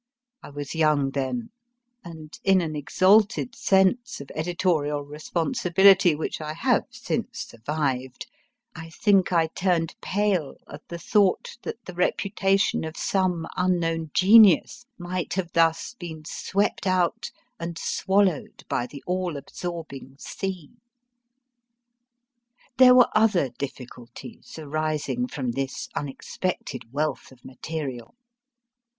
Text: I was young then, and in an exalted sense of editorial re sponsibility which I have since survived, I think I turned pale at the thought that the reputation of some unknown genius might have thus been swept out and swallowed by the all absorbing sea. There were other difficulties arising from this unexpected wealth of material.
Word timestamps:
I 0.41 0.49
was 0.49 0.73
young 0.73 1.11
then, 1.11 1.51
and 2.03 2.35
in 2.43 2.59
an 2.59 2.75
exalted 2.75 3.53
sense 3.55 4.19
of 4.19 4.31
editorial 4.33 5.03
re 5.03 5.19
sponsibility 5.19 6.15
which 6.15 6.41
I 6.41 6.53
have 6.53 6.85
since 6.89 7.45
survived, 7.49 8.25
I 8.75 8.89
think 8.89 9.31
I 9.31 9.45
turned 9.45 9.93
pale 10.01 10.55
at 10.67 10.81
the 10.87 10.97
thought 10.97 11.55
that 11.61 11.85
the 11.85 11.93
reputation 11.93 12.83
of 12.83 12.97
some 12.97 13.45
unknown 13.55 14.09
genius 14.11 14.87
might 14.97 15.35
have 15.35 15.51
thus 15.53 15.93
been 15.99 16.23
swept 16.25 16.87
out 16.87 17.29
and 17.59 17.77
swallowed 17.77 18.63
by 18.67 18.87
the 18.87 19.03
all 19.05 19.37
absorbing 19.37 20.15
sea. 20.17 20.71
There 22.79 22.95
were 22.95 23.11
other 23.15 23.49
difficulties 23.49 24.57
arising 24.57 25.27
from 25.27 25.51
this 25.51 25.89
unexpected 25.95 26.91
wealth 26.91 27.31
of 27.31 27.45
material. 27.45 28.15